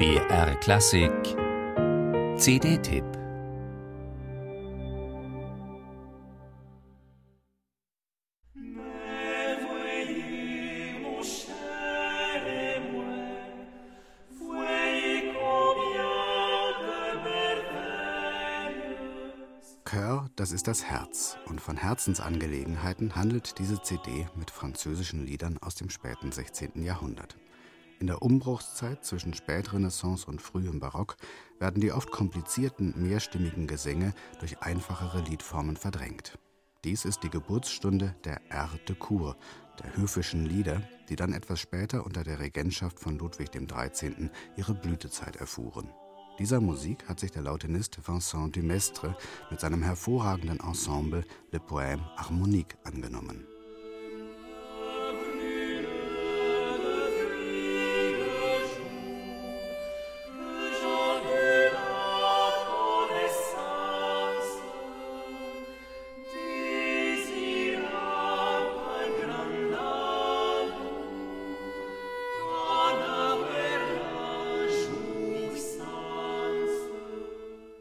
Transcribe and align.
BR 0.00 0.54
Klassik 0.60 1.12
CD-Tipp 2.38 3.04
Cœur, 19.84 20.30
das 20.36 20.52
ist 20.52 20.66
das 20.66 20.82
Herz, 20.82 21.36
und 21.44 21.60
von 21.60 21.76
Herzensangelegenheiten 21.76 23.16
handelt 23.16 23.58
diese 23.58 23.82
CD 23.82 24.26
mit 24.34 24.50
französischen 24.50 25.26
Liedern 25.26 25.58
aus 25.60 25.74
dem 25.74 25.90
späten 25.90 26.32
16. 26.32 26.82
Jahrhundert. 26.82 27.36
In 28.00 28.06
der 28.06 28.22
Umbruchszeit 28.22 29.04
zwischen 29.04 29.34
Spätrenaissance 29.34 30.26
und 30.26 30.40
frühem 30.40 30.80
Barock 30.80 31.18
werden 31.58 31.82
die 31.82 31.92
oft 31.92 32.10
komplizierten 32.10 32.94
mehrstimmigen 32.96 33.66
Gesänge 33.66 34.14
durch 34.38 34.62
einfachere 34.62 35.20
Liedformen 35.20 35.76
verdrängt. 35.76 36.38
Dies 36.82 37.04
ist 37.04 37.22
die 37.22 37.28
Geburtsstunde 37.28 38.14
der 38.24 38.40
Air 38.50 38.70
de 38.88 38.96
Cour, 38.96 39.36
der 39.78 39.94
höfischen 39.98 40.46
Lieder, 40.46 40.80
die 41.10 41.16
dann 41.16 41.34
etwas 41.34 41.60
später 41.60 42.06
unter 42.06 42.24
der 42.24 42.40
Regentschaft 42.40 42.98
von 42.98 43.18
Ludwig 43.18 43.50
XIII. 43.50 44.30
ihre 44.56 44.72
Blütezeit 44.72 45.36
erfuhren. 45.36 45.90
Dieser 46.38 46.62
Musik 46.62 47.06
hat 47.06 47.20
sich 47.20 47.32
der 47.32 47.42
Lautenist 47.42 48.08
Vincent 48.08 48.56
Dumestre 48.56 49.14
mit 49.50 49.60
seinem 49.60 49.82
hervorragenden 49.82 50.60
Ensemble 50.60 51.22
Le 51.52 51.58
Poème 51.58 52.00
Harmonique 52.16 52.78
angenommen. 52.82 53.46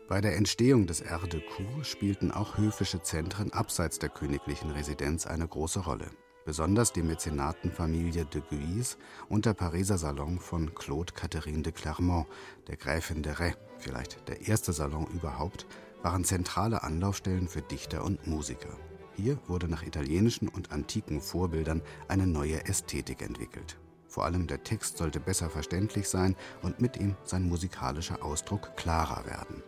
Bei 0.10 0.22
der 0.22 0.36
Entstehung 0.38 0.88
des 0.88 1.02
Air 1.02 1.28
de 1.32 1.40
Cour 1.40 1.84
spielten 1.84 2.32
auch 2.32 2.58
höfische 2.58 3.00
Zentren 3.00 3.54
abseits 3.54 4.00
der 4.00 4.10
königlichen 4.10 4.72
Residenz 4.72 5.28
eine 5.28 5.48
große 5.48 5.82
Rolle. 5.82 6.10
Besonders 6.46 6.92
die 6.92 7.04
Mäzenatenfamilie 7.04 8.26
de 8.26 8.42
Guise 8.50 8.98
und 9.30 9.46
der 9.46 9.54
Pariser 9.54 10.00
Salon 10.00 10.40
von 10.40 10.74
Claude 10.74 11.14
Catherine 11.14 11.62
de 11.62 11.72
Clermont, 11.72 12.26
der 12.68 12.78
Gräfin 12.78 13.22
de 13.22 13.34
Rais, 13.34 13.54
vielleicht 13.78 14.28
der 14.28 14.48
erste 14.48 14.74
Salon 14.74 15.06
überhaupt, 15.14 15.68
waren 16.02 16.24
zentrale 16.24 16.82
Anlaufstellen 16.82 17.48
für 17.48 17.62
Dichter 17.62 18.04
und 18.04 18.26
Musiker. 18.26 18.76
Hier 19.16 19.38
wurde 19.46 19.68
nach 19.68 19.84
italienischen 19.84 20.48
und 20.48 20.72
antiken 20.72 21.22
Vorbildern 21.22 21.84
eine 22.08 22.26
neue 22.26 22.66
Ästhetik 22.66 23.22
entwickelt. 23.22 23.78
Vor 24.08 24.26
allem 24.26 24.48
der 24.48 24.64
Text 24.64 24.98
sollte 24.98 25.20
besser 25.20 25.52
verständlich 25.52 26.10
sein 26.10 26.36
und 26.64 26.82
mit 26.82 26.98
ihm 26.98 27.16
sein 27.26 27.48
musikalischer 27.48 28.26
Ausdruck 28.26 28.76
klarer 28.76 29.24
werden. 29.28 29.62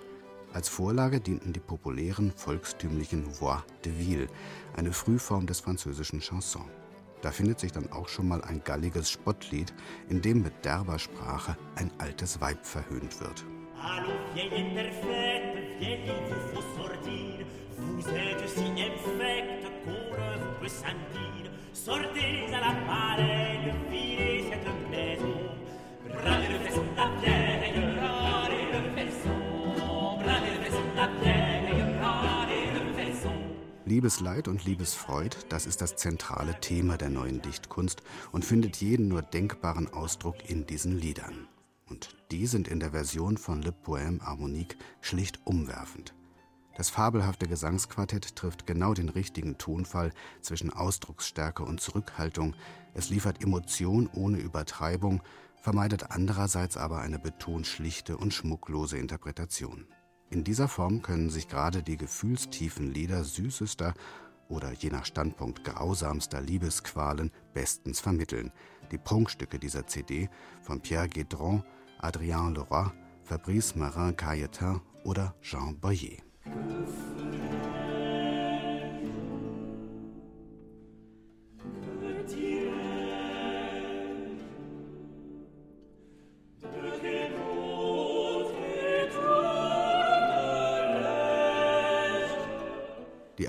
Als 0.54 0.68
Vorlage 0.68 1.22
dienten 1.22 1.54
die 1.54 1.62
populären 1.62 2.32
volkstümlichen 2.36 3.26
Voix 3.40 3.64
de 3.86 3.94
Ville, 3.98 4.28
eine 4.76 4.92
Frühform 4.92 5.46
des 5.46 5.62
französischen 5.62 6.20
Chanson. 6.20 6.70
Da 7.22 7.32
findet 7.32 7.60
sich 7.60 7.72
dann 7.72 7.90
auch 7.92 8.10
schon 8.10 8.28
mal 8.28 8.42
ein 8.44 8.62
galliges 8.64 9.10
Spottlied, 9.10 9.74
in 10.10 10.22
dem 10.22 10.42
mit 10.42 10.66
derber 10.66 11.00
Sprache 11.00 11.56
ein 11.76 11.92
altes 12.00 12.42
Weib 12.42 12.66
verhöhnt 12.66 13.20
wird. 13.22 13.46
Allô, 13.82 14.12
Liebesleid 33.92 34.48
und 34.48 34.64
Liebesfreud, 34.64 35.36
das 35.50 35.66
ist 35.66 35.82
das 35.82 35.98
zentrale 35.98 36.58
Thema 36.62 36.96
der 36.96 37.10
neuen 37.10 37.42
Dichtkunst 37.42 38.02
und 38.32 38.46
findet 38.46 38.78
jeden 38.78 39.10
nur 39.10 39.22
denkbaren 39.22 39.92
Ausdruck 39.94 40.50
in 40.50 40.66
diesen 40.66 40.98
Liedern. 40.98 41.50
Und 41.90 42.16
die 42.32 42.48
sind 42.48 42.70
in 42.70 42.80
der 42.80 42.92
Version 42.92 43.36
von 43.36 43.62
Le 43.62 43.74
Poème 43.74 44.22
Harmonique 44.22 44.78
schlicht 45.02 45.42
umwerfend. 45.44 46.16
Das 46.78 46.90
fabelhafte 46.90 47.50
Gesangsquartett 47.50 48.38
trifft 48.38 48.66
genau 48.66 48.94
den 48.94 49.10
richtigen 49.10 49.58
Tonfall 49.58 50.14
zwischen 50.40 50.72
Ausdrucksstärke 50.72 51.64
und 51.64 51.82
Zurückhaltung. 51.82 52.56
Es 52.94 53.10
liefert 53.10 53.44
Emotion 53.44 54.10
ohne 54.14 54.38
Übertreibung, 54.38 55.22
vermeidet 55.58 56.12
andererseits 56.12 56.78
aber 56.78 57.00
eine 57.00 57.20
betont 57.20 57.68
schlichte 57.68 58.16
und 58.16 58.34
schmucklose 58.34 58.98
Interpretation. 58.98 59.86
In 60.32 60.46
dieser 60.46 60.70
Form 60.70 61.02
können 61.02 61.30
sich 61.30 61.50
gerade 61.50 61.84
die 61.84 61.98
gefühlstiefen 61.98 62.94
Lieder 62.94 63.26
süßester 63.26 63.94
oder 64.48 64.72
je 64.72 64.90
nach 64.90 65.06
Standpunkt 65.06 65.66
grausamster 65.66 66.42
Liebesqualen 66.42 67.32
bestens 67.54 68.00
vermitteln. 68.00 68.54
Die 68.92 68.98
Prunkstücke 68.98 69.60
dieser 69.60 69.88
CD 69.88 70.30
von 70.62 70.80
Pierre 70.80 71.08
Guédron, 71.08 71.64
Adrien 72.00 72.56
Leroy, 72.56 72.88
Fabrice 73.24 73.76
Marin-Cailletin 73.76 74.80
oder 75.04 75.36
Jean 75.42 75.78
Boyer. 75.78 76.18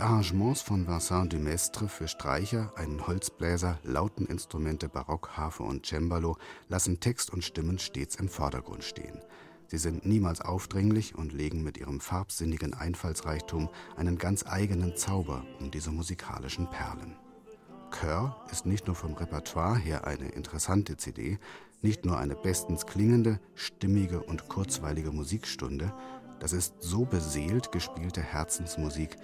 Arrangements 0.02 0.62
von 0.62 0.88
Vincent 0.88 1.32
Dumestre 1.32 1.88
für 1.88 2.08
Streicher, 2.08 2.72
einen 2.74 3.06
Holzbläser, 3.06 3.78
Lauteninstrumente, 3.84 4.88
Barock, 4.88 5.36
Harfe 5.36 5.62
und 5.62 5.86
Cembalo 5.86 6.36
lassen 6.68 6.98
Text 6.98 7.30
und 7.30 7.44
Stimmen 7.44 7.78
stets 7.78 8.16
im 8.16 8.28
Vordergrund 8.28 8.82
stehen. 8.82 9.20
Sie 9.68 9.78
sind 9.78 10.04
niemals 10.04 10.40
aufdringlich 10.40 11.14
und 11.14 11.32
legen 11.32 11.62
mit 11.62 11.78
ihrem 11.78 12.00
farbsinnigen 12.00 12.74
Einfallsreichtum 12.74 13.68
einen 13.96 14.18
ganz 14.18 14.44
eigenen 14.44 14.96
Zauber 14.96 15.44
um 15.60 15.70
diese 15.70 15.92
musikalischen 15.92 16.68
Perlen. 16.68 17.14
Chör 17.92 18.36
ist 18.50 18.66
nicht 18.66 18.88
nur 18.88 18.96
vom 18.96 19.14
Repertoire 19.14 19.78
her 19.78 20.04
eine 20.04 20.30
interessante 20.30 20.96
CD, 20.96 21.38
nicht 21.80 22.04
nur 22.04 22.18
eine 22.18 22.34
bestens 22.34 22.86
klingende, 22.86 23.38
stimmige 23.54 24.20
und 24.20 24.48
kurzweilige 24.48 25.12
Musikstunde, 25.12 25.92
das 26.40 26.52
ist 26.52 26.74
so 26.80 27.04
beseelt 27.04 27.70
gespielte 27.70 28.20
Herzensmusik, 28.20 29.16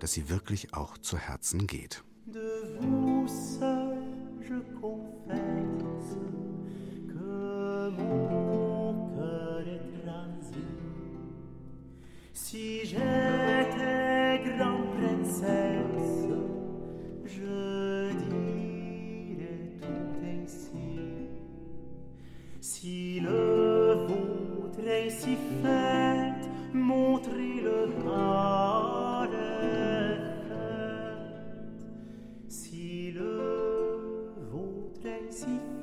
dass 0.00 0.12
sie 0.12 0.28
wirklich 0.28 0.74
auch 0.74 0.98
zu 0.98 1.18
Herzen 1.18 1.66
geht. 1.66 2.02
Si 12.32 12.86
j'étais 12.86 14.40
grande 14.44 14.86
princesse, 14.96 16.28
je 17.24 18.12
dirais 18.30 19.72
tout 19.80 20.14
ainsi. 20.22 21.28
Si 22.60 23.20
le 23.20 24.06
vôtre 24.06 24.86
est 24.86 25.10
si 25.10 25.36
fait, 25.62 26.48
See. 35.30 35.75